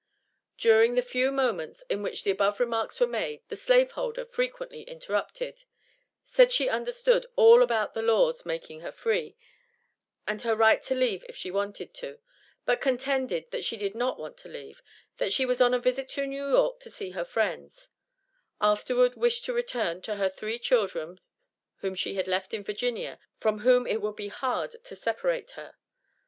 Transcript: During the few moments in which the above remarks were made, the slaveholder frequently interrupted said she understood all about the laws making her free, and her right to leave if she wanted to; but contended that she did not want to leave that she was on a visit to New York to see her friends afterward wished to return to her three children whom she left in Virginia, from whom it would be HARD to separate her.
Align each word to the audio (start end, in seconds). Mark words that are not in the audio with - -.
During 0.57 0.95
the 0.95 1.03
few 1.03 1.31
moments 1.31 1.83
in 1.83 2.01
which 2.01 2.23
the 2.23 2.31
above 2.31 2.59
remarks 2.59 2.99
were 2.99 3.05
made, 3.05 3.43
the 3.49 3.55
slaveholder 3.55 4.25
frequently 4.25 4.81
interrupted 4.81 5.65
said 6.25 6.51
she 6.51 6.67
understood 6.67 7.27
all 7.35 7.61
about 7.61 7.93
the 7.93 8.01
laws 8.01 8.43
making 8.43 8.79
her 8.79 8.91
free, 8.91 9.37
and 10.27 10.41
her 10.41 10.55
right 10.55 10.81
to 10.85 10.95
leave 10.95 11.23
if 11.29 11.35
she 11.37 11.51
wanted 11.51 11.93
to; 11.93 12.17
but 12.65 12.81
contended 12.81 13.51
that 13.51 13.63
she 13.63 13.77
did 13.77 13.93
not 13.93 14.17
want 14.17 14.37
to 14.37 14.49
leave 14.49 14.81
that 15.17 15.31
she 15.31 15.45
was 15.45 15.61
on 15.61 15.71
a 15.71 15.77
visit 15.77 16.09
to 16.09 16.25
New 16.25 16.49
York 16.49 16.79
to 16.79 16.89
see 16.89 17.11
her 17.11 17.23
friends 17.23 17.87
afterward 18.59 19.13
wished 19.13 19.45
to 19.45 19.53
return 19.53 20.01
to 20.01 20.15
her 20.15 20.29
three 20.29 20.57
children 20.57 21.19
whom 21.81 21.93
she 21.93 22.19
left 22.23 22.55
in 22.55 22.63
Virginia, 22.63 23.19
from 23.35 23.59
whom 23.59 23.85
it 23.85 24.01
would 24.01 24.15
be 24.15 24.29
HARD 24.29 24.83
to 24.83 24.95
separate 24.95 25.51
her. 25.51 25.75